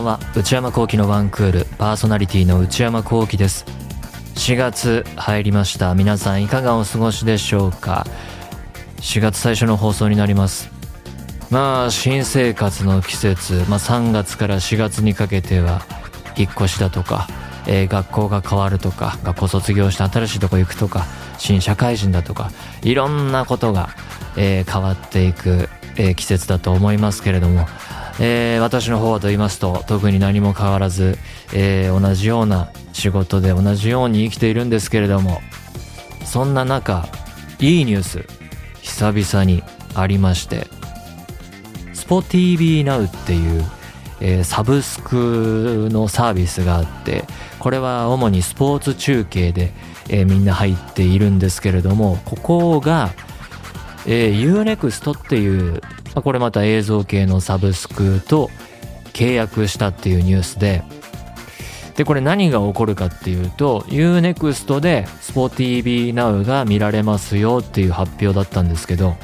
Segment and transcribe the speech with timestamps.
[0.00, 0.18] んは。
[0.34, 3.64] 内山幸輝のワンクールパーソナリティの内山幸輝です。
[4.34, 5.94] 4月入りました。
[5.94, 8.06] 皆さんいかがお過ごしでしょうか
[8.98, 10.70] ？4月最初の放送になります。
[11.50, 15.82] まあ新生活の季節、まあ、3月から4月にかけては
[16.36, 17.26] 引っ越しだとか、
[17.66, 21.06] えー、学校が変わるとか学校卒業して新しいとこ行くとか
[21.38, 22.50] 新社会人だとか
[22.82, 23.88] いろんなことが、
[24.36, 27.66] えー、変わっていく、えー、季節だと思いますけれども
[28.22, 31.16] えー、私の方はと言いますと特に何も変わらず、
[31.54, 35.40] えー、同じような仕事で同じように生きているんですけれども
[36.26, 37.08] そんな中
[37.60, 38.26] いいニュース
[38.82, 39.62] 久々に
[39.94, 40.66] ありまして
[41.94, 43.64] SPOTV Now っていう、
[44.20, 47.24] えー、サブスクのサービスがあって
[47.58, 49.72] これは主にスポーツ中継で、
[50.10, 53.10] えー、みんな入っているんですけれどもここが、
[54.06, 55.80] えー、UNEXT っていう
[56.14, 58.50] まあ、これまた映像系のサブスクと
[59.12, 60.82] 契約したっていうニュースで、
[61.96, 69.16] で、これ何が起こるかっていうと、UNEXT で SPOTV Now が見られますよっていう発表だったんですけど、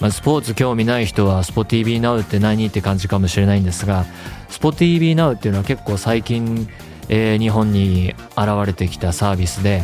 [0.00, 4.04] まあ、スポーツ興味ない人は SPOTV Now って何って感じかもしれないんですが、
[4.50, 6.68] SPOTV Now っていうのは結構最近、
[7.08, 9.82] えー、日本に現れてきたサービスで、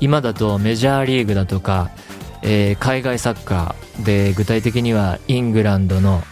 [0.00, 1.90] 今だとメジャーリーグだとか、
[2.42, 6.22] えー、海外サッカーで具体的にはイングランドの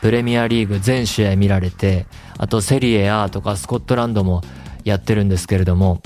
[0.00, 4.42] プレミアリーグ全試合見られてあとセリエ A とかスコットランドも
[4.84, 6.02] やってるんですけれども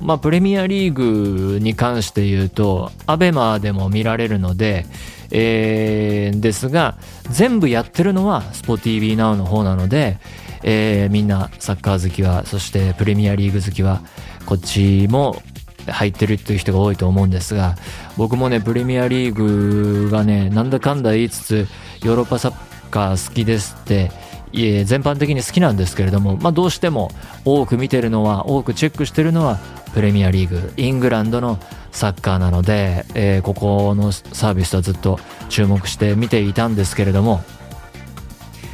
[0.00, 4.86] まあプレミアリーグに関して言うとアベマでも見られるので、
[5.30, 6.96] えー、ですが
[7.30, 10.18] 全部やってるのは SPOTV Now の方なので、
[10.62, 14.02] えー、みんなサッカー好きはそしてプレミアリーグ好きは
[14.46, 15.42] こっちも
[15.86, 17.76] 入ってるっていう人が多いと思うんですが
[18.16, 21.68] 僕もねプレミアリーグがねなんだかんだ言いつつ
[22.02, 24.10] ヨーロッパサッカー好きですって
[24.52, 27.10] いえ全般的に好きなんですけれども、まあ、どうしても
[27.44, 29.58] 多く見てるのは多くチェックしてるのは
[29.94, 31.58] プレミアリーグイングランドの
[31.90, 35.18] サッカーなので、えー、ここのサービスはずっと
[35.48, 37.42] 注目して見ていたんですけれども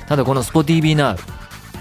[0.06, 1.16] ただこの SPOTV Now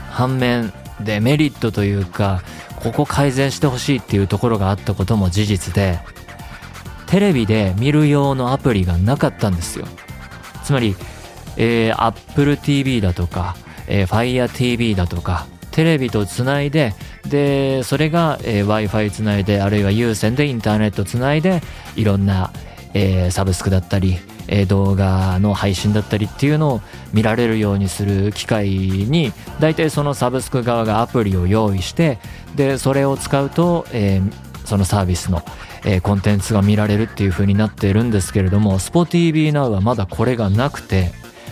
[0.09, 2.41] 反面デメリットというか
[2.83, 5.99] ここ改善してほしいっていうところがあったことも事実で
[7.07, 9.85] テレビで見る用のアプリがなかったんですよ。
[10.63, 10.95] つまり、
[11.57, 13.55] えー、Apple TV だとか、
[13.87, 16.93] えー、Fire TV だとかテレビとつないで
[17.27, 21.61] でそれが、えー、Wi-Fi つないであるいは有線でインターネットつないで
[21.95, 22.51] いろんな、
[22.93, 24.17] えー、サブスクだったり
[24.51, 26.81] え動画の配信だったりっていうのを
[27.13, 32.17] 見られるようにする機会に大体そのサブスク側がアプリを用意して
[32.55, 34.21] でそれを使うと、え、
[34.65, 35.43] そのサービスの、
[35.85, 41.11] え、コンテンツが見られるっていう風になってるんですけれども SPOTV Now はまだこれがなくて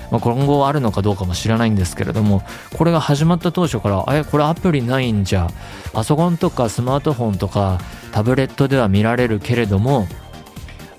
[0.09, 2.41] まあ、今後あるのかどうかも知らないんですけれども
[2.77, 5.49] これが始まった当初からえこれアプリないんじゃ。
[5.91, 7.79] パソコンとかスマートフォンとか
[8.11, 10.07] タブレットでは見られるけれども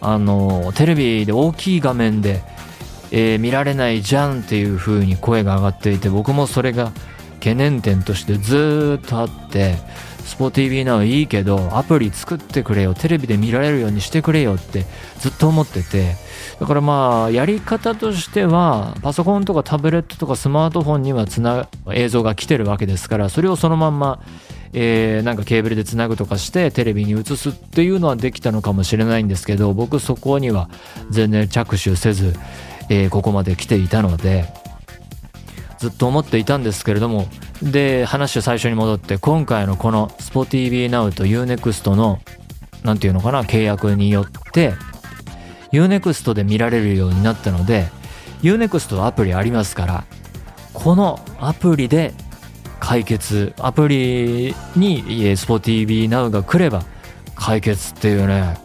[0.01, 2.43] あのテレビで大きい画面で、
[3.11, 6.93] えー、見られないじゃんっていう風に声が上がっていて僕もそれが
[7.35, 9.77] 懸念点としてずっとあって
[10.29, 14.85] スポ TV なはいいけどアプリ作ってくれよテレビで見られるようにしてくれよって
[15.19, 16.17] ずっと思ってて
[16.61, 24.21] だからまあやり方としてはパソコンとかタブレットとかスマートフォンにはつな映像が来てるわけですからそれをそのまんま
[24.73, 30.69] えー、なんかケーブルでつなぐとかしてテレビに映すっていうのはできたのかもしれないんですけど僕そこには
[31.11, 32.35] 全然着手せず、
[32.89, 34.47] えー、ここまで来ていたので
[35.79, 37.27] ずっと思っていたんですけれども
[37.63, 42.21] で話を最初に戻って今回のこの SPOTVNOW と UNEXT の
[42.85, 44.75] 何て言うのかな契約によって
[45.73, 47.89] UNEXT で見られるようになったので
[48.43, 50.05] UNEXT はアプリありますから
[50.73, 52.13] このアプリで
[52.81, 56.85] 解決アプリに SPOTV Now が来れば
[57.35, 58.59] 解決っていうね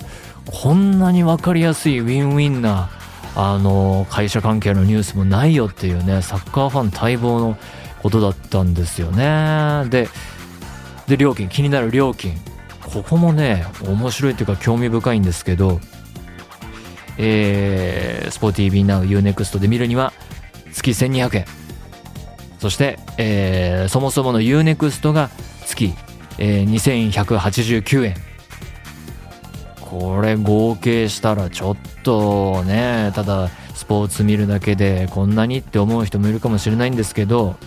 [0.46, 2.90] こんなに分かりやすいウィンウィンな
[3.36, 7.58] あの会社関係のニュースもないよっていうねサッカーファン待望の
[8.02, 9.86] ことだったんですよね。
[9.90, 10.08] で
[11.08, 12.36] で料金気になる料金。
[12.94, 15.80] ここもね面白いというか興味深いんですけど
[17.18, 20.14] えー、SPOTV Now UNEXT で見るには
[20.72, 21.63] 月1200円。
[22.64, 25.30] そして、えー、そもそもの UNEXT が
[25.66, 25.94] 月、
[26.38, 28.16] えー、2189円。
[29.82, 37.58] これ合計したらちょっとねただスポーツ見るだけでこんなにって思う人もいるかもしれないんですけど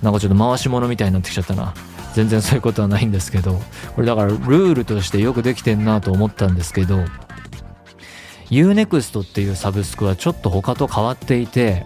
[0.00, 1.74] なんかちょっと回し物みたいになってきちゃったな。
[2.14, 3.60] 全然そういうことはないんですけど
[3.96, 7.00] これだからルールとしてよくできてんなと思ったんですけど
[8.50, 11.84] UNEXT っていうサブスクはちょっと他と変わっていて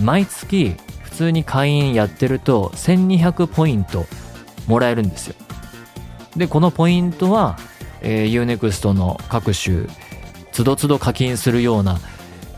[0.00, 0.76] 毎月
[1.22, 4.06] 通に会員やってると1200ポイント
[4.66, 5.36] もらえるんですよ。
[6.36, 7.58] でこのポイントは、
[8.00, 9.86] えー、UNEXT の各種
[10.50, 12.00] つどつど課金するような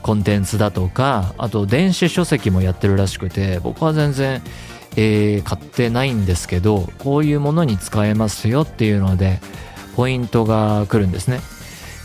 [0.03, 4.43] コンテンツだとかあと電子書籍もやってるらしくて僕は全然、
[4.97, 9.41] えー、買ってないんですけどこういうものに使えますよっていうので
[9.97, 11.41] ポイントが来るんですね。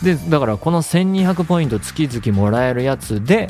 [0.04, 3.50] でだからこの1200ポイント月々もらえるやつで、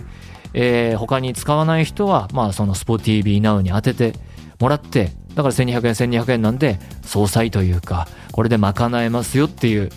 [0.53, 4.13] えー、他に使わない人はまあその SpotTV Now に当てて
[4.59, 9.89] もらってだから1200円1200円なんで総裁というかこれで賄えますよっていう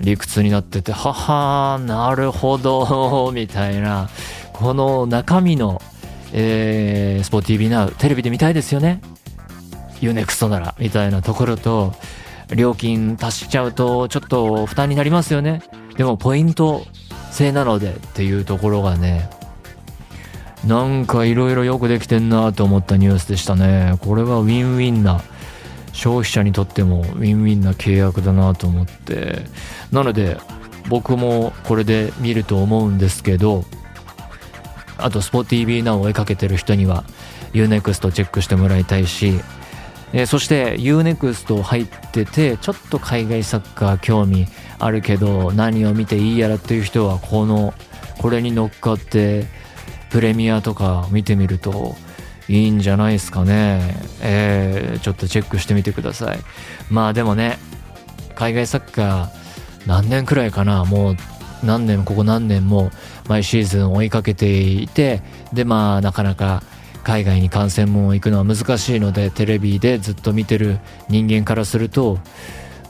[0.00, 4.08] 理屈になっててははーなるほど みたいな
[4.52, 5.80] この中身の、
[6.32, 9.00] えー、スポー TV Now テレビで見たいですよね。
[10.00, 11.94] UNEXT ならみたいなところと
[12.54, 15.62] 料金足しちゃうとちょっと負担になりますよね。
[15.96, 16.84] でもポイント
[17.30, 19.30] 制なのでっていうところがね
[20.64, 23.96] なんかいろいろよくできてんなと思ったニュースでしたね。
[24.00, 25.20] これはウィンウィンな
[25.92, 29.44] 消費者にとってもウィンウィンな契約だなと思って。
[29.90, 30.38] なので
[30.88, 33.64] 僕もこれで見ると思うんですけど
[34.98, 37.04] あと SpotTV なを追いかけてる人には
[37.52, 39.40] UNEXT チェックしてもらいたいし
[40.14, 44.46] え、そして UNEXT 入っててちょっと海外サッカー興味
[44.78, 47.72] あるけど何を見ていいやらっていう人はこの
[48.18, 49.46] これに乗っかって
[50.12, 51.96] プレミアとか見てみると
[52.46, 53.96] いいんじゃないですかね。
[54.20, 56.38] えー、ちょっとチェックしてみてください。
[56.90, 57.58] まあでもね、
[58.34, 61.16] 海外サッカー何年くらいかな、もう
[61.64, 62.90] 何年、ここ何年も
[63.26, 65.22] 毎シーズン追いかけていて、
[65.54, 66.62] でまあなかなか
[67.04, 70.78] 海外に観戦も行くのは難しいのでテレビでずっと見てる
[71.08, 72.18] 人間からすると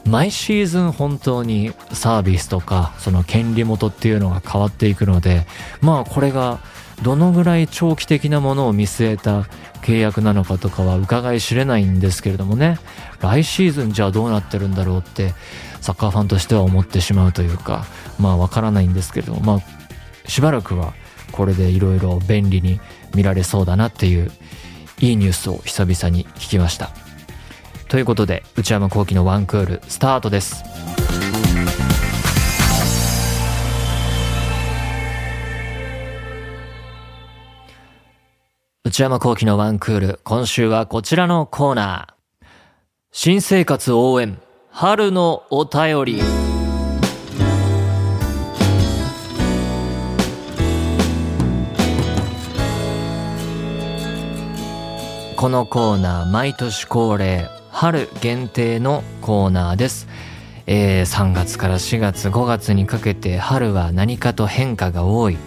[0.05, 5.47] 毎シーズン本当にサービスとかその権利元っていうのが変わっていくので
[5.81, 6.59] まあこれが
[7.01, 9.41] どのぐらい長期的なものを見据えた
[9.81, 12.77] 契約なのかとかは伺い知れないんですけれどもね。
[13.19, 15.33] 来シーズンじゃあどうなってるんだろうって
[15.81, 17.85] サッカーファンとしては思ってしまうというか
[18.19, 20.93] まあわからないんですけれどもまあしばらくは
[21.31, 22.79] これでいろいろ便利に
[23.15, 24.31] 見られそうだなっていう
[24.99, 26.91] いいニュースを久々に聞きました。
[27.87, 30.63] ということで内山昂輝の1クールスタートです。
[38.85, 42.45] 内山昂輝の1クール今週はこちらのコーナー。
[43.13, 44.37] 新生活応援
[44.71, 46.21] 春のお便り。
[55.37, 60.09] このコーナー毎年恒例春限定のコーナーです、
[60.67, 65.37] えー、3月から4月5月にかけて春は何かと変化が多い、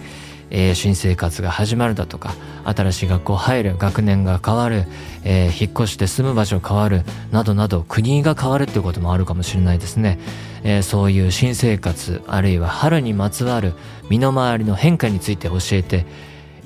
[0.49, 2.33] えー、新生活が始まるだとか
[2.63, 4.85] 新しい学校入る学年が変わる、
[5.23, 10.19] えー、引っ越して住む場所変わるなどなど国が変わるっていうこともあるかもしれないですね、
[10.63, 13.73] えー、そういう新生活あるいは春にまつわる
[14.09, 16.05] 身の回りの変化について教えて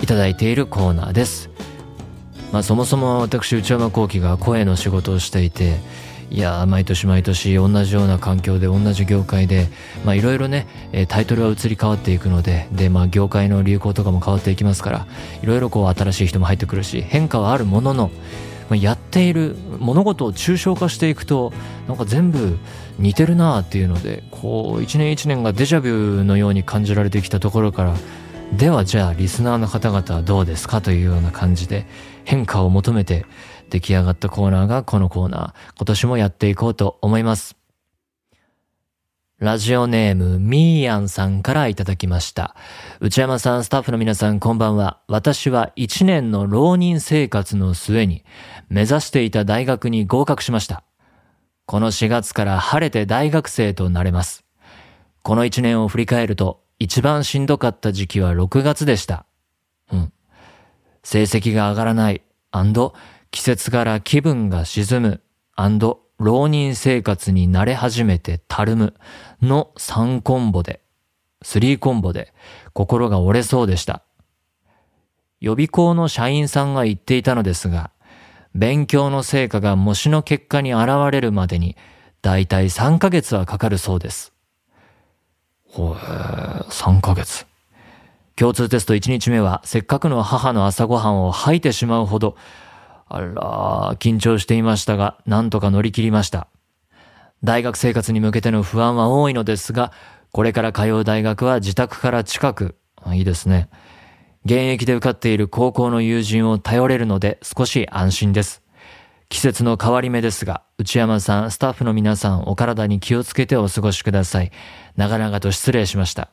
[0.01, 1.50] いただいているコーナーです。
[2.51, 5.78] まあ、そもそも私内山聖輝が声の仕事をしていて
[6.31, 9.68] いや毎年毎年同じような環境で同じ業界で
[10.06, 10.66] まあいろいろね
[11.09, 15.07] タイトルは移り変わっていくのでで、まあ、業界の流行とかも変わっていきますから
[15.44, 18.11] いろいろこう新しい人も入ってくるし変化はあるものの
[18.69, 21.52] まあ、やっている物事を抽象化していくと
[21.90, 22.57] なんか全部
[23.00, 27.95] 似てるなあっていうのでこう一年一年がデジャビューのように感じられてきたところから
[28.54, 31.85] ではじゃあリスナーの方々はどうですかというような感じで
[32.23, 33.26] 変化を求めて
[33.71, 35.78] 出来上がったコーナーがこのコーナー。
[35.78, 37.56] 今年もやっていこうと思います。
[39.40, 42.56] ラジオネーム、ミーヤンさんからいただきました。
[42.99, 44.99] 内山さん、スタッフの皆さん、こんばんは。
[45.07, 48.23] 私は1年の浪人生活の末に、
[48.69, 50.83] 目指していた大学に合格しました。
[51.66, 54.44] この4月から晴れて大学生となれます。
[55.23, 59.25] この1年を振り返ると、一番しんどかった時期は6月でした。
[59.92, 60.13] うん。
[61.04, 62.21] 成績が上がらない、
[63.31, 65.21] 季節柄気分が沈む、
[66.18, 68.94] 浪人生活に慣れ始めてたるむ
[69.42, 70.81] の3コンボで、
[71.44, 72.33] 3コンボで
[72.73, 74.04] 心が折れそうでした。
[75.40, 77.92] 予備校の社員さんが言っていたのですが、
[78.54, 81.78] 勉強の成果が模試の結果に現れるまでに、
[82.21, 84.33] だいたい3ヶ月はかかるそうです。
[85.68, 86.00] ほえ、
[86.69, 87.47] 3ヶ月。
[88.35, 92.35] 共通テスト1日目はせっかくの母の朝ごはんを吐いてしまうほど、
[93.13, 96.47] あら、緊張していましたが、なんとか乗り切りました。
[97.44, 99.91] 大学生活に向けての不安は多いのですが、
[100.31, 102.75] これから通う大学は自宅から近く、
[103.13, 103.69] いいですね。
[104.45, 108.63] 現役で受かっている高校の友人を頼れるので少し安心です。
[109.30, 114.51] 季節の変わり目ですが、内山さん、スタッフの皆さん、お体に気をつけてお過ごしください。
[114.97, 116.30] 長々と失礼しました。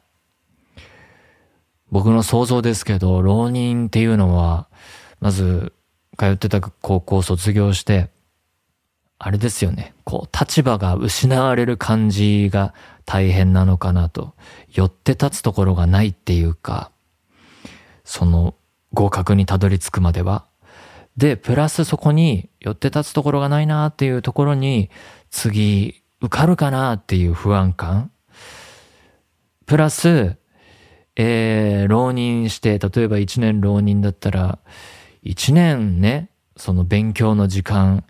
[1.90, 4.68] 僕の想像ですけど、浪人っていうのは、
[5.20, 5.72] まず、
[6.18, 8.10] 通ってた高校を卒業して、
[9.20, 9.94] あれですよね。
[10.04, 12.74] こう、立場が失われる感じが
[13.06, 14.34] 大変なのかなと。
[14.70, 16.90] 寄って立つところがないっていうか、
[18.04, 18.54] その
[18.92, 20.46] 合格にたどり着くまでは。
[21.16, 24.90] で、プラスそこに寄って立つところがないなっていうところに、
[25.30, 28.10] 次、受かるかなっていう不安感。
[29.66, 30.36] プラス、
[31.16, 34.58] えー、浪人して、例えば1年浪人だったら、
[35.28, 38.04] 1年ね、その勉強の時間、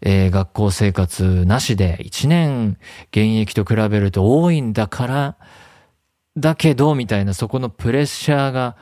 [0.00, 2.78] えー、学校生活なしで1年
[3.12, 5.36] 現役と比べると多いんだから、
[6.36, 8.76] だけど、みたいなそこのプレッシャーが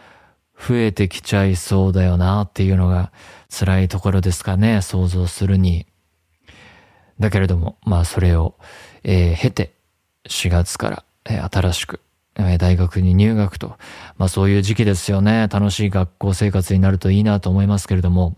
[0.58, 3.12] 増えてきちゃいそうだよなっていうのが
[3.50, 5.86] 辛いところですかね、想像するに。
[7.20, 8.54] だけれども、まあそれを、
[9.02, 9.74] えー、経て
[10.28, 12.00] 4月から、えー、新しく、
[12.38, 13.76] 大学に入学と、
[14.16, 15.48] まあそういう時期ですよね。
[15.50, 18.36] 楽しい学校生活になるといいなと思いますけれども。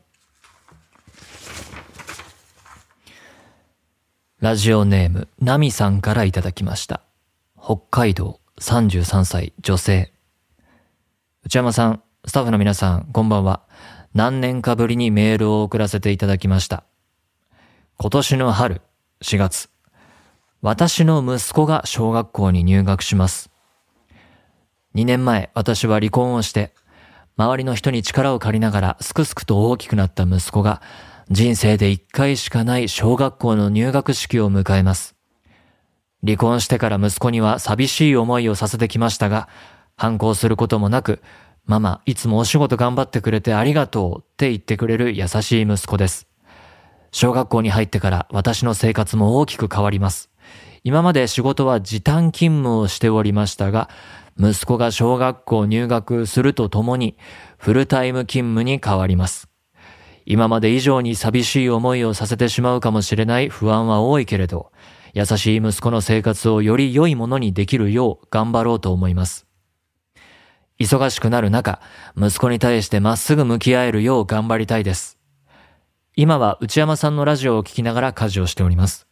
[4.41, 7.03] ラジオネーム、ナミさんからいただきました。
[7.63, 10.13] 北海道33歳女性。
[11.45, 13.61] 内山さん、スタッフの皆さん、こんばんは。
[14.15, 16.85] 何年かぶりにメールを送らせていただきました。
[17.99, 18.81] 今年の春、
[19.23, 19.69] 4月、
[20.63, 23.50] 私の息子が小学校に入学します。
[24.95, 26.75] 2年前、私は離婚をして、
[27.37, 30.83] 周りの人に力を借りながらすくすくと大きくなった息子が、
[31.31, 35.15] 人生で一回しかない小学校の入学式を迎えます。
[36.25, 39.49] 離婚してから息子には寂しい思いをさせてきましたが、
[39.97, 41.23] 反抗することもなく、
[41.67, 46.27] ママ、いつもお仕事頑張ってくれてありがとうって言ってくれる優しい息子です。
[47.13, 50.31] 小学校に入ってから私の生活も大きく変わります。
[50.83, 53.89] 今まで仕事は時短勤務をしておりましたが、
[54.39, 57.17] 息子が小学校入学するとともに、
[57.59, 59.49] フルタイム勤務に変わります。
[60.27, 64.71] 今まで以上に寂しい思いをさせてしまうかもしれない不安は多いけれど、
[65.13, 69.47] 優しい息子の生活をより良いものにできるよう頑張ろうと思います。
[70.79, 71.81] 忙しくなる中、
[72.17, 75.19] 息子に対してまっすぐ向き合えるよう頑張りたいです。
[76.17, 79.10] 今は内山さんのラジオを聞きながら家事をしております。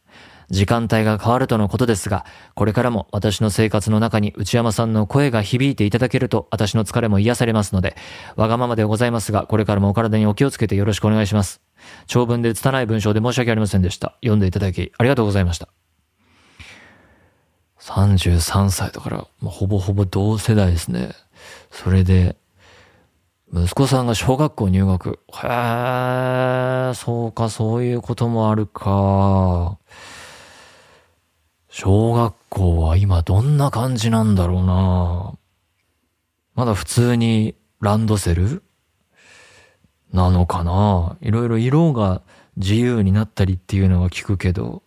[0.49, 2.25] 時間帯が変わるとのことですが、
[2.55, 7.95] これからも私の生活の中に内山さんの声が響いていただけると私の疲れも癒されますので、
[8.35, 11.61] わがままでございますが、これからもお体にお気をつけてよろしくお願いします。
[12.07, 14.15] 長文で拙い文章で申し訳ありませんでした。
[14.21, 15.69] 読んでいただきありがとうございました。
[17.79, 21.11] 33歳だから、まあ、ほぼほぼ同世代ですね。
[21.71, 22.35] それで、
[23.51, 25.19] 息子さんが小学校入学。
[25.43, 25.47] へ
[26.91, 29.79] え、そうか、そういうこともあるか。
[31.81, 35.33] 小学校は今どんな感じなんだろうな。
[36.53, 38.63] まだ普通にランドセル？
[40.11, 42.21] なのかないろいろ色が
[42.57, 44.83] 自由になったりっていうのは聞くけど、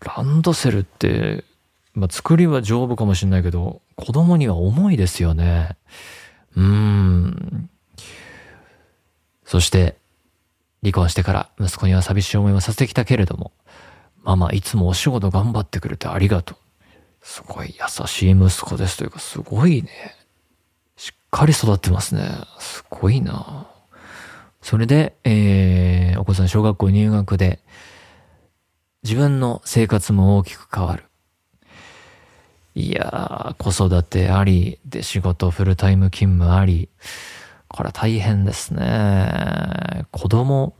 [0.00, 1.44] ランドセルって
[1.92, 5.76] まあ、作りは丈夫かもしれないけど、子供には重いですよね。
[6.56, 7.68] うーん。
[9.44, 9.98] そして、
[10.82, 13.52] 離婚してから息子には寂しい思いをさせてきたけれども、
[14.26, 16.56] ママいつもお仕事頑張ってくれてありがとう。
[17.22, 19.88] すごい優しい息子ですというか、すごいね。
[20.96, 22.28] しっかり育ってますね。
[22.58, 23.68] すごいな。
[24.60, 27.60] それで、えー、お子さん小学校入学で、
[29.04, 31.04] 自分の生活も大きく変わる。
[32.74, 36.88] いやー、子育てあり、で仕事フルタイム勤務あり、
[37.68, 40.04] これは大変ですね。
[40.10, 40.74] 子供、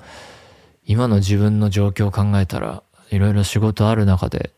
[0.85, 4.53] 今の自分の状況を考えたら、いろいろ仕事ある中で、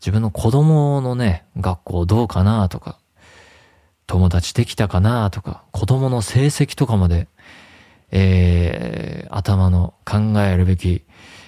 [0.00, 2.98] 自分の子供のね、学校どうかなとか、
[4.06, 7.28] 友達できたかなとか、子供の成績とかまで、
[8.10, 11.02] えー、頭の考えるべき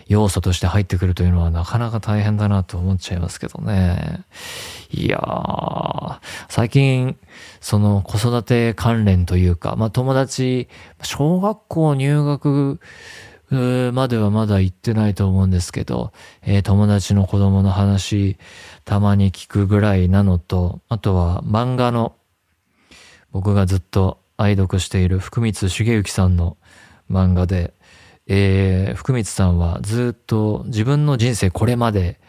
[0.09, 4.25] 要素として入ってくるというのはなかなか大変だなと思っちゃいますけどね。
[4.91, 6.19] いやー、
[6.49, 7.17] 最近、
[7.61, 10.69] その子育て関連というか、まあ友達、
[11.03, 12.81] 小学校入学
[13.51, 16.13] まではまだ行ってないと思うんですけど、
[16.43, 18.39] えー、友達の子供の話、
[18.85, 22.17] たまに聞くぐらいなのと、あとは漫画の、
[23.31, 26.57] 僕がずっと愛読している福光茂之さんの
[27.11, 27.75] 漫画で、
[28.27, 32.21] えー、福光さんはずっと自分の人生これまで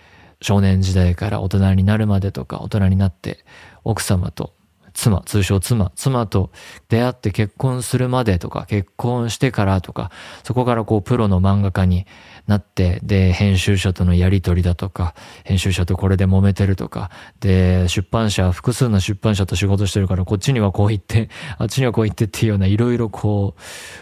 [0.41, 3.39] 少年時代から大人になるまでとか大人になって
[3.83, 4.53] 奥様と
[4.97, 6.49] 妻、通称妻、妻と
[6.89, 10.09] 出会って結婚するまでとか、結婚してからとか、
[10.43, 12.07] そこからこうプロの漫画家に
[12.47, 15.13] なって、で、編集者とのやりとりだとか、
[15.43, 23.53] 編集者とこれで揉めてるとか、で、出版社、複数の出版社と仕事してるから、こっちにはこう言って、 あっちにはこう言ってっていうような、いろいろこ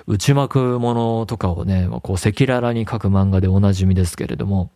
[0.07, 4.71] う、内幕ものとかをね、こう、赤裸々に書く漫画でおなじみですけれども、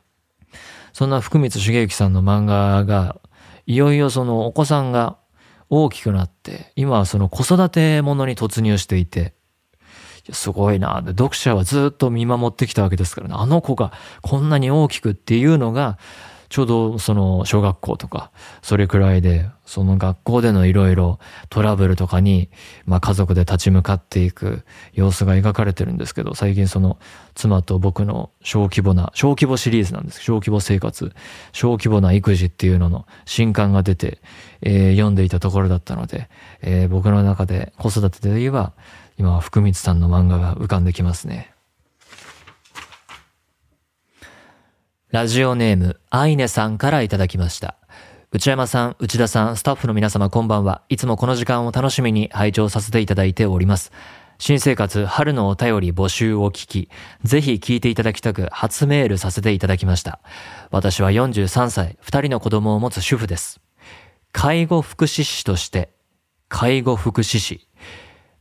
[0.91, 3.15] そんな福光茂之さんの漫画が、
[3.65, 5.18] いよいよそのお子さんが
[5.69, 9.33] 大きくなって、今はその子育てものに突入していて、
[10.31, 11.01] すごいな。
[11.05, 13.35] 読者はずっと見守ってきたわけですからね。
[13.37, 15.97] あの子がこんなに大きくっていうのが、
[16.49, 22.49] ちょうどその小学校とか、それくらいで、その学校でのいろいろトラブルとかに、
[22.85, 26.97] まあ家族で立ち向かっていく様子が描かれてるんですけど、最近その
[27.35, 30.21] 妻と僕の小規模な、小規模シリーズなんです。
[30.21, 31.13] 小規模生活、
[31.51, 34.19] 小規模な育児っていうのの新刊が出て、
[34.61, 36.29] えー、読んでいたところだったので、
[36.61, 38.73] えー、僕の中で子育てで言えば、
[39.19, 41.53] 今は福光さんの漫画が浮かんできますね。
[45.11, 47.77] ラジオネーム、アイネさんからいただきました。
[48.31, 50.83] 内山さん、内田さん、スタッフの皆様こんばんは。
[50.87, 53.91] いつもこの時間を楽しみに拝聴させていただいております。
[54.37, 56.89] 新生活春のお便り募集を聞き、
[57.23, 60.19] ぜひ聞いていただきたく初メールさせていただきました。
[60.69, 63.61] 私は43歳、2人の子供を持つ主婦です。
[64.31, 65.89] 介護福祉士として、
[66.49, 67.67] 介護福祉士、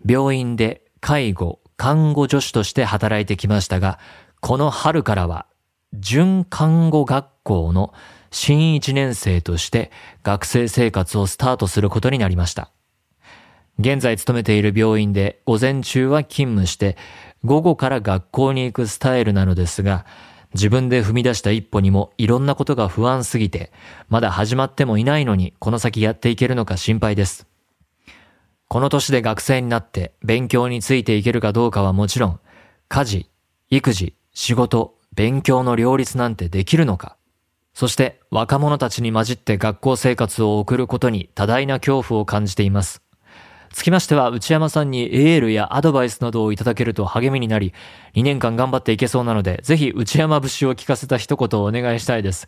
[0.05, 3.99] 病院で介護、看護助手として働いてきましたが、
[4.41, 5.47] この春からは、
[5.95, 7.93] 準看護学校の
[8.31, 9.91] 新1年生として
[10.23, 12.71] 学生生活をスタートすることになりました。
[13.79, 16.97] 現在勤めている病院で午前中は勤務して
[17.45, 20.05] 午後から学校に行くスタイルなのですが、
[20.55, 23.71] 自分で踏み出した一歩にもいろんなことが不安すぎて、
[24.09, 27.47] まだ始まってもいないのにこの先やっていけるのか心配です。
[28.67, 32.41] この年で学生になって勉強についていけるかどうかはもちろん、
[32.89, 33.31] 家事、
[33.71, 37.17] 育児、仕事、勉強の両立なんてできるのか？
[37.75, 43.03] そして若者たちに混じって学校生活を送ることに多大な恐怖を感じています。
[43.73, 47.75] つきましては内山さんにエールやアドバイスなどをいただけると励みになり、
[48.15, 52.47] 2年間頑張っていけそうなので、ぜひ内山節を聞かせた一言をお願いしたいです。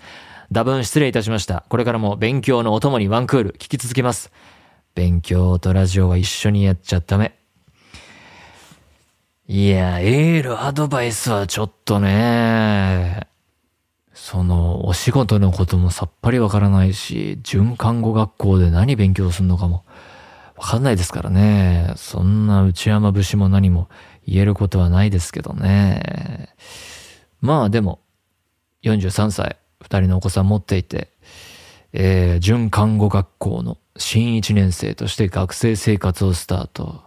[0.54, 1.64] 多分失礼いたしました。
[1.70, 4.30] これからも勉強のお供にワンクール聞き続けます。
[4.94, 7.39] 勉強とラジオは一緒にやっちゃダメ。
[9.53, 13.27] いや、エール、アドバイスはちょっとね、
[14.15, 19.85] その、お仕事のこともさっぱりわからないし、準看護学校で何勉強するのかも
[20.55, 21.95] わかんないですからね。
[21.97, 23.89] そんな内山節も何も
[24.25, 26.55] 言えることはないですけどね。
[27.41, 27.99] まあでも、
[28.85, 31.09] 43歳、2人のお子さん持っていて、
[31.93, 37.03] えー、準看護学校の新1年生として学生生活をスタート。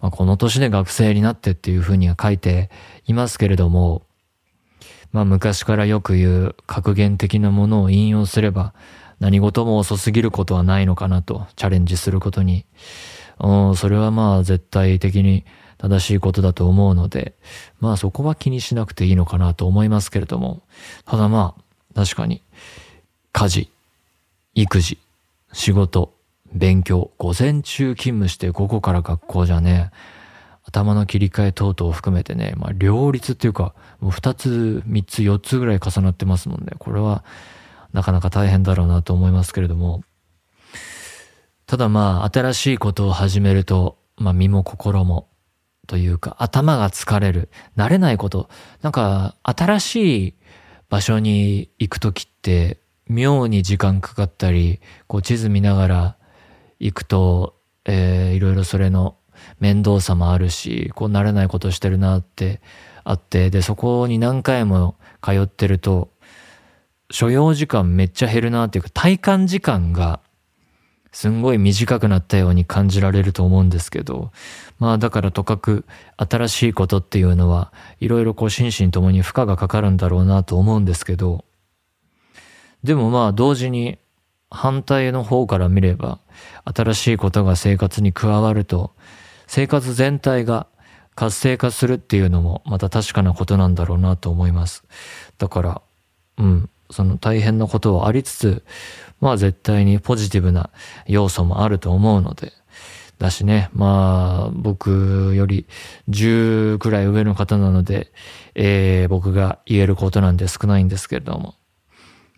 [0.00, 2.70] まあ、この年で学生になってっていうふうには書いて
[3.06, 4.02] いますけれども、
[5.12, 8.74] まあ昔からよく言う格言的なものを引用すれば
[9.20, 12.66] 何事も遅すぎることはないのかなとチャレンジすることに。
[13.76, 15.44] それはまあ絶対的に
[15.78, 17.34] 正しいことだと思うので、
[17.80, 20.62] まあそこは気にしなくていいのかなと思いますけれども、
[21.04, 22.42] ただまあ確かに
[23.32, 23.70] 家事、
[24.54, 24.98] 育児、
[25.52, 26.12] 仕事、
[26.52, 29.90] 勉強、午前中勤務して午後から学校じゃね、
[30.64, 36.72] 頭の切り替え等々を含めてね、まあ両立っていうか、もう二つ、三つ、四つぐらい重なってますもんね。
[36.78, 37.24] これは
[37.92, 40.02] なかなか大変だろうなと思いますけれども。
[41.66, 45.28] ただまあ新しいことを始めると、まあ身も心も
[45.86, 47.48] というか頭が疲れる。
[47.76, 48.50] 慣れないこと。
[48.82, 50.34] なんか新しい
[50.90, 56.17] 場所に行くときって妙に時間かかったり、こう地図見ながら
[56.80, 59.16] 行くと、えー、いろいろそれの
[59.60, 62.60] 面倒さもあるし、こう慣れないことしてるなって
[63.04, 66.10] あって、で、そこに何回も通ってると、
[67.10, 70.20] 所要時間めっちゃ減るなっていうか、体感時間が
[71.10, 74.30] すんごい短くなったように感じられると思うんですけど、
[74.78, 75.84] まあだからとかく
[76.16, 81.44] 新しいことっていうのは、いろいろこう心身ともに負荷がかかるんだろうなと思うんですけど、
[82.84, 83.98] でもまあ同時に
[84.50, 86.20] 反対の方から見れば、
[86.64, 88.94] 新しいことが生活に加わると、
[89.46, 90.66] 生活全体が
[91.14, 94.84] 活性化するっていうのもまた確かなことなんだろうなと思います。
[95.38, 95.82] だから、
[96.36, 98.64] うん、その大変なことはありつつ、
[99.20, 100.70] まあ絶対にポジティブな
[101.06, 102.52] 要素もあると思うので、
[103.18, 105.66] だしね、まあ僕より
[106.08, 108.12] 10くらい上の方なので、
[108.54, 111.56] えー、僕が言えることなんて少ないんですけれども、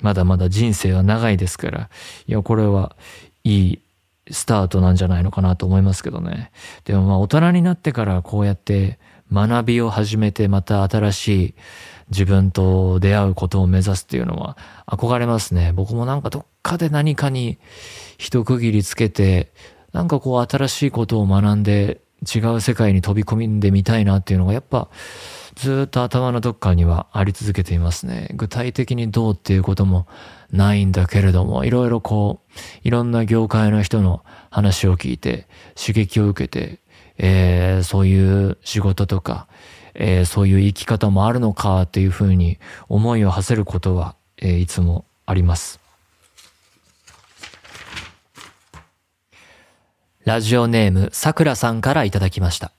[0.02, 1.90] まだまだ人生は長いですから、
[2.26, 2.96] いや、これは
[3.44, 3.78] いい
[4.30, 6.52] スタートなんじゃないのかなと思いますけどね。
[6.84, 8.98] でもまあ大人になってからこうやって
[9.32, 11.54] 学びを始めてまた新しい
[12.10, 15.72] 自分と出会うことを目指すっていうのは憧れますね。
[15.72, 17.58] 僕もなんかどっかで何かに
[18.18, 19.52] 一区切りつけて、
[19.92, 24.88] なんかこう新しいことを学んで違う世界に飛び込んでみたいなっていうのがやっぱ
[25.61, 28.31] ずっと頭のどっかにはあり続けていますね。
[28.33, 30.07] 具体的にどうっていうことも
[30.51, 35.46] ないんだけれども、いろいろこう、いろんな業界の人の話を聞いて、
[35.79, 36.79] 刺激を受けて、
[37.18, 39.49] えー、そういう仕事とか、
[39.92, 45.79] えー、そういう生き方もあるのかっていうふうに思いを馳せることは、えー、いつもあります。
[50.25, 52.73] ラジオネームさくらさんからいただきました。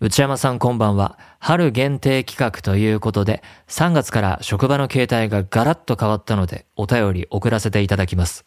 [0.00, 1.29] 内山さんこんばんは。
[1.42, 8.44] 春限定企画ということで、3月から職場の形態がガラッと変わったので、お便り送らせていただきます。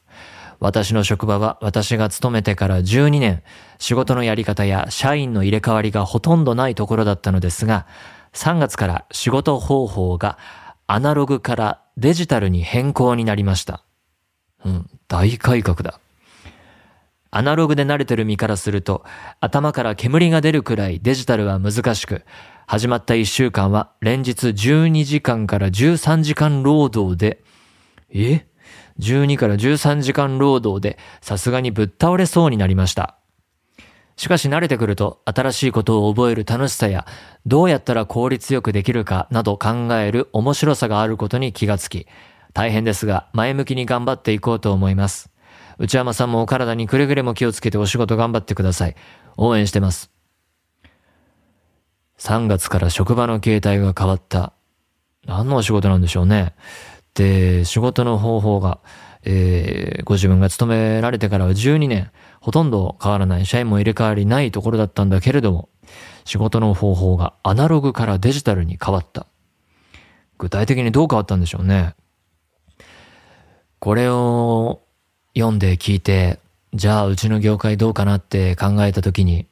[0.59, 3.41] 私の職場は私が勤めてから12年、
[3.79, 7.87] 仕事のやり方や社員の入れ替わりがほとんどないところだったのですが、
[8.33, 10.37] 3月から仕事方法が
[10.85, 13.83] アナログからデジタルに変更になりました。
[14.63, 15.99] うん、大改革だ。
[17.35, 19.03] アナログで慣れてる身からすると、
[19.39, 22.23] 頭から煙が出るくらいデジタルは難しく、
[22.65, 27.43] 始まった1週間は連日12時間から13時間労働で、
[28.09, 28.45] え
[28.99, 33.17] ？12から13時間労働でさすがにぶっ倒れそうになりました。
[34.15, 37.07] しかし慣れてくると新しいことを覚える楽しさや
[37.47, 42.07] どうやったら効率よくできるかなど考える面白さがあることに気がつき、
[42.53, 45.31] 大変ですが前向きに頑張っていこうと思います。
[45.79, 48.95] 内山さんもお体にくれぐれも気をつけてお仕事頑張ってください。
[49.37, 50.12] 応援してます。
[52.23, 54.53] 3月から職場の形態が変わった。
[55.25, 56.53] 何のお仕事なんでしょうね。
[57.15, 58.79] で、仕事の方法が、
[59.25, 65.67] えー、ご自分が勤められてからは12年、ほとんど変わらない、社員も入れ替わりないところだったんだけれども、
[66.23, 69.27] 仕事の方法がアナログからデジタルに変わった。
[70.37, 71.93] 具体的にどう変わったんでしょうね。
[73.79, 74.81] これを
[75.35, 76.39] 読んで聞いて、
[76.73, 79.47] じゃあうちの業界どうかなって考えたときに、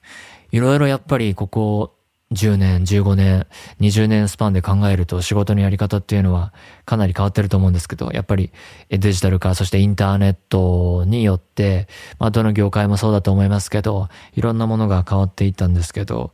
[0.53, 1.95] いろいろやっぱりここ
[2.32, 3.48] 10年、15年、
[3.82, 6.54] 20年スパンで考えると仕事のやり方っていうのは
[6.86, 8.52] かなり変わってると思うんですけど、やっぱり
[8.89, 11.88] デジタル化、そしてインターネットによって、
[12.20, 16.32] まあどの業界もそうだと思いますけど、いろんなものが変わっていったんですけど、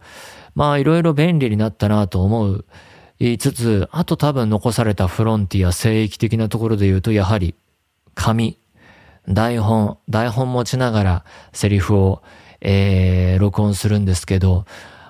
[0.55, 2.65] まあいろいろ便利になったなと思う
[3.19, 7.55] 言いつつ、あと多分残されたフロンティア、聖域的なところで言うと、やはり
[8.13, 8.59] 紙、
[9.27, 12.21] 台本、台本持ちながらセリフを、
[12.61, 14.65] えー、録音するんですけど、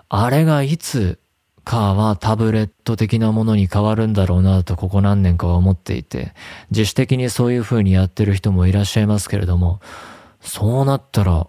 [0.09, 1.19] あれがいつ
[1.63, 6.33] かはタブレット的なものに変わるんだろうなとここ何年かは思っていて、
[6.71, 9.81] 自主的にそういう風にやってる人もいらっしゃいますけれども、
[10.41, 11.47] そうなったら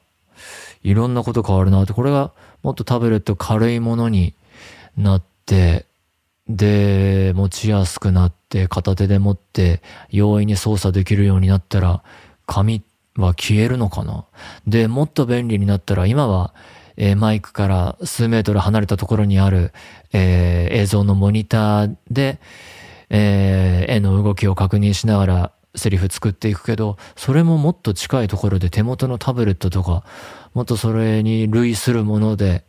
[0.83, 4.35] いろんなこと変わるなって、これがもっとタブレット軽いものに
[4.97, 5.87] なって、
[6.49, 12.03] で、持ちやすくなって、片手で持って容易に操作できるようになったら、
[12.47, 12.83] 紙
[13.17, 14.25] は消えるのかな。
[14.67, 16.55] で、もっと便利になったら、今は
[17.01, 19.73] えー、マイクから数メートル離れたところにある、
[20.13, 22.41] えー、映像のモニターで、
[23.09, 30.05] えー、絵の動きを確認しながらセリフ作っていくけど、それももっと近いところで手元のタブレットとか、
[30.55, 32.65] もっとそれに類するもので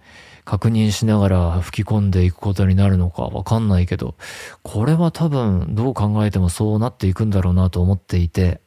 [0.45, 4.13] 確認しながら吹き込んでいくことになるのかわかんないけど、
[4.61, 8.61] これは多分どう考えてもそうなっていくんだろうなと思っていて、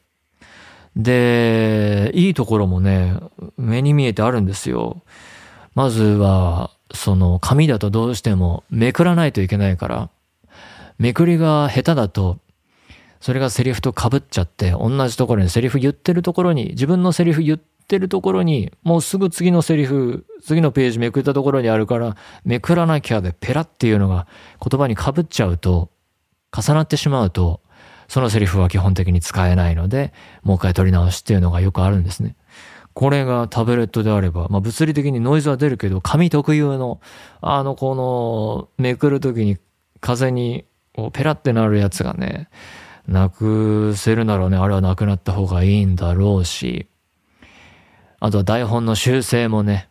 [0.97, 3.17] で、いいところもね、
[3.57, 5.03] 目に見えてあるんですよ。
[5.75, 10.09] まずは、その紙だとどうしてもめくらないといけないから、
[10.99, 12.37] めくりが下手だと、
[13.19, 24.27] それがセリフと被っちゃって、同じところにセリフ言ってるところに、自分のセリフ言ってるところに、もうすぐ次のセリフ、次のページめくったところにあるから、めくらなきゃでペラっていうのが
[24.61, 25.89] 言葉に被っちゃうと、
[26.55, 27.61] 重なってしまうと、
[28.07, 32.35] そのセリフは基本的に使えないので、もう一回取り直しっていうのがよくあるんですね。
[32.93, 37.01] これがタブレットであれば、まあ物理的にノイズは出るけど、紙特有の、
[37.41, 39.57] あの、この、めくるときに
[39.99, 40.65] 風に、
[41.13, 42.49] ペラってなるやつがね、
[43.07, 46.87] なくせるならね、あれはなくなった方がいいんだろうし、
[48.19, 49.89] あとは台本の修正もね、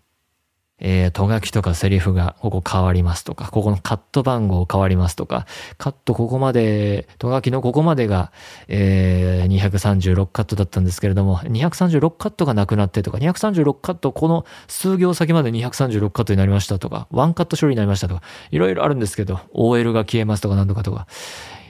[0.85, 5.47] えー、とがきとかセリフがここ変わりますとか、ここのカット番号変わりますとか、
[5.79, 8.33] カットここまで、とがきのここまでが、
[8.67, 21.07] えー、236カットだったんですけれども、236カットがなくなってとか、236カットこの数行先まで236カットになりましたとか、ワンカット処理になりましたとか、いろいろあるんですけど、OL が消えますとかなんとかとか、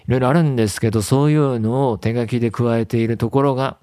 [0.08, 3.76] いろいろあるんですけど、そういうのを手書きで加えているところが、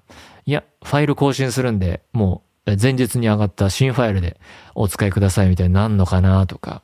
[0.44, 2.49] いや、ファイル更新するんで、もう
[2.80, 4.38] 前日に上がった新ファイルで
[4.74, 6.82] お使いくださいみたいになんのかなとか。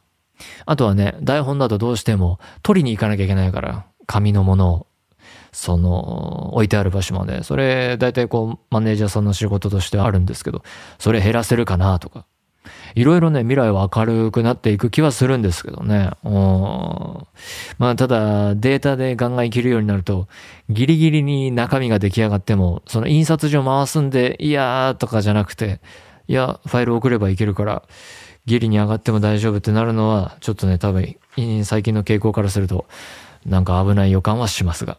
[0.67, 4.87] あとはね、台本だとどうしても取りに行かなきゃいけないから、紙のものを。
[5.53, 7.43] その、置いてある場所まで。
[7.43, 10.63] それ、大体こう、マネージャーさんの仕事としてあるんですけど、
[10.99, 12.27] それ減らせるかなとか。
[12.95, 16.11] いろいろね、未来は明るくなっていく気はするんですけどね。
[16.25, 16.29] う。
[17.79, 20.29] まあ、ただ、データでガンガンいけるようになると、
[20.69, 25.81] ギリギリに中身が出来上がっても、その印刷所回すんで、いやーとかじゃなくて、
[26.29, 27.83] いや、ファイル送ればいけるから、
[28.47, 31.17] ギリに上がっても大丈夫ってなるのは、ちょっとね、多分、
[31.65, 32.87] 最近の傾向からすると、
[33.45, 34.99] なんか危ない予感はしますが。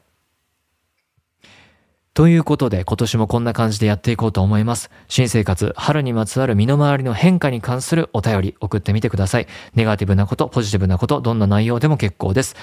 [2.17, 4.89] ということで今年もこんな感じでやっていこうと思います。
[5.08, 9.47] 新生活、春にまつわる身の回りの変化に関するお便り送ってみてください。
[9.75, 12.56] ネガティブなこと、ポジティブなこと、どんな内容でも結構です。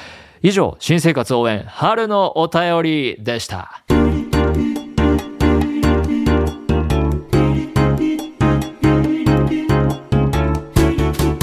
[0.42, 3.84] 以上、新生活応援、春のお便りでした。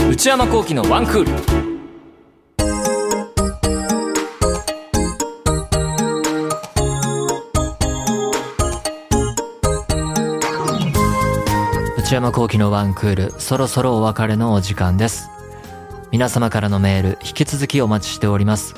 [0.09, 1.80] 内山幸喜のワンクール。
[12.11, 15.29] 内山幸喜のワンクール、そろそろお別れのお時間です。
[16.11, 18.75] 皆様からのメール、引き続きお待ちしております。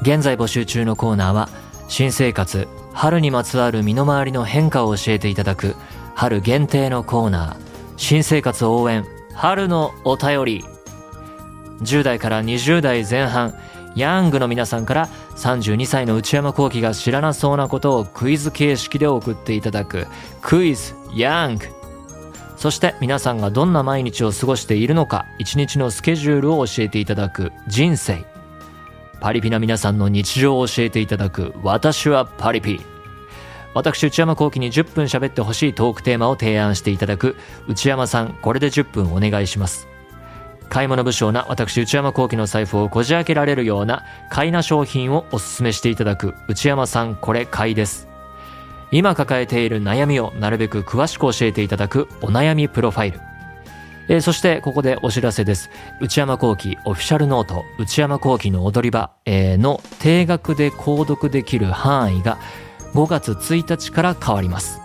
[0.00, 1.50] 現在募集中のコーナーは、
[1.88, 5.76] 新生活、春にまつわる身の回りの変化を教えていただく、
[6.14, 9.04] 春限定のコーナー、新生活応援、
[9.34, 10.64] 春のお便り。
[11.82, 13.52] 10代から20代前半、
[13.96, 20.06] ヤングの皆さんから32歳の内山幸輝が知らなそうなことをクイズ形式で送っていただく、
[20.40, 21.81] クイズヤング。
[22.62, 28.24] そして皆さんがどんな毎日を過ごしているのか、一日のスケジュールを教えていただく人生。
[29.20, 32.80] パリピな皆さんの日常を教えていただく私はパリピ。
[33.74, 37.34] 私内山幸輝に10分喋ってほしいトークテーマを提案していただく
[37.66, 39.88] 内山さん、これで10分お願いします。
[40.68, 48.11] 買い物不詳な私内山幸輝の財布をこじ開けられるような買いな商品をお勧めしていただく内山さん、これ買いです。
[48.92, 53.20] 今抱えている悩みをなるべく詳しく教えていただくお悩みプロファイル。
[54.08, 55.70] えー、そしてここでお知らせです。
[56.00, 62.38] 内山昂輝オフィシャルノート内山昂輝の踊り場、えー、の定額で購読できる範囲が
[62.92, 64.80] 5月1日から変わります。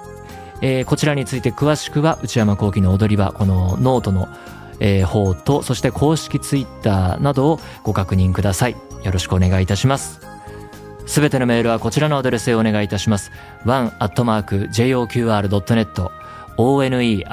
[0.62, 4.28] えー、こちらについて詳しくは内山昂輝の踊り場、このノートの、
[4.80, 8.76] えー、方と、そして公式ツイッターなどをご確認ください。
[9.04, 10.27] よろしくお願いいたします。
[11.08, 13.32] すべてのメールはこちらのアドレスへお願いいたします。
[13.66, 14.68] one.joqr.net
[16.58, 17.28] one.joqr.net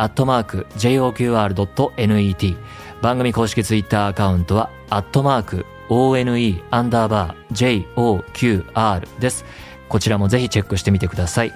[3.02, 9.44] 番組公式ツイッターアカウントは、アットマーク、one アンダーバー joqr です。
[9.88, 11.52] こちらもぜひチェックしてみてください。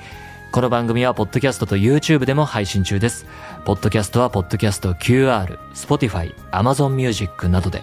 [0.50, 3.26] この番組は、ポッドキャストと YouTube でも配信中です。
[3.64, 7.83] ポッドキャストは、ポッドキャスト QR、Spotify、Amazon Music などで、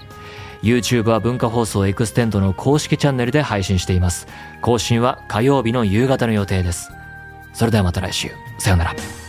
[0.66, 4.28] YouTube は文化放送エクステンドの公式チャンネルで配信しています。
[4.62, 6.92] 更新は火曜日の夕方の予定です。
[7.54, 8.32] それではまた来週。
[8.58, 9.25] さようなら。